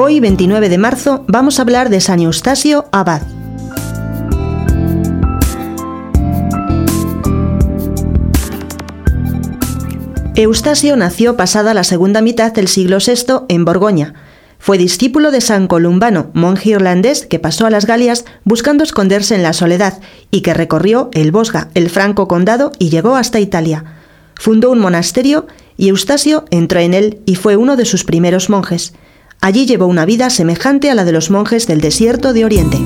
[0.00, 3.22] Hoy, 29 de marzo, vamos a hablar de San Eustasio Abad.
[10.36, 14.14] Eustasio nació pasada la segunda mitad del siglo VI en Borgoña.
[14.60, 19.42] Fue discípulo de San Columbano, monje irlandés que pasó a las Galias buscando esconderse en
[19.42, 19.98] la soledad
[20.30, 23.96] y que recorrió el Bosga, el Franco Condado y llegó hasta Italia.
[24.36, 28.94] Fundó un monasterio y Eustasio entró en él y fue uno de sus primeros monjes.
[29.40, 32.78] Allí llevó una vida semejante a la de los monjes del desierto de Oriente.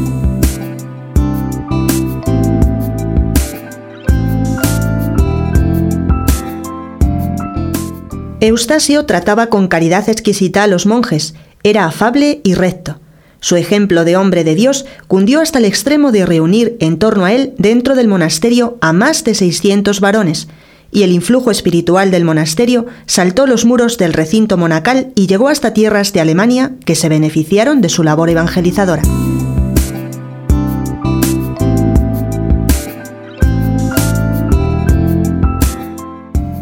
[8.41, 12.98] Eustasio trataba con caridad exquisita a los monjes, era afable y recto.
[13.41, 17.32] Su ejemplo de hombre de Dios cundió hasta el extremo de reunir en torno a
[17.32, 20.48] él dentro del monasterio a más de 600 varones,
[20.93, 25.73] y el influjo espiritual del monasterio saltó los muros del recinto monacal y llegó hasta
[25.74, 29.02] tierras de Alemania que se beneficiaron de su labor evangelizadora.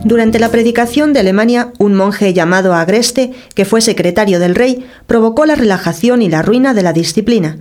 [0.05, 5.47] Durante la predicación de Alemania, un monje llamado Agreste, que fue secretario del rey, provocó
[5.47, 7.59] la relajación y la ruina de la disciplina.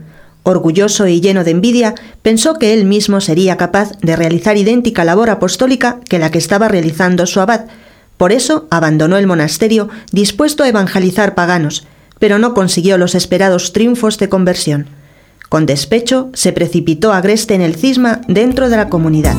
[0.50, 5.30] Orgulloso y lleno de envidia, pensó que él mismo sería capaz de realizar idéntica labor
[5.30, 7.66] apostólica que la que estaba realizando su abad.
[8.18, 11.86] Por eso abandonó el monasterio dispuesto a evangelizar paganos,
[12.18, 14.88] pero no consiguió los esperados triunfos de conversión.
[15.50, 19.38] Con despecho, se precipitó Agreste en el cisma dentro de la comunidad.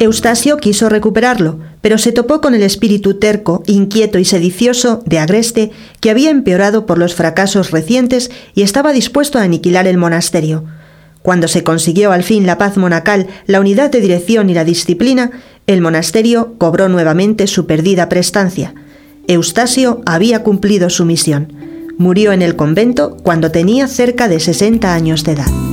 [0.00, 5.70] Eustasio quiso recuperarlo, pero se topó con el espíritu terco, inquieto y sedicioso de Agreste,
[6.00, 10.64] que había empeorado por los fracasos recientes y estaba dispuesto a aniquilar el monasterio.
[11.22, 15.30] Cuando se consiguió al fin la paz monacal, la unidad de dirección y la disciplina,
[15.68, 18.74] el monasterio cobró nuevamente su perdida prestancia.
[19.28, 21.52] Eustasio había cumplido su misión.
[21.98, 25.65] Murió en el convento cuando tenía cerca de 60 años de edad.